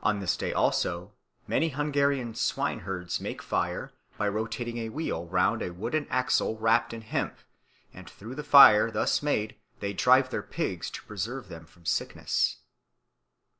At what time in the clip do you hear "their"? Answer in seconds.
10.30-10.44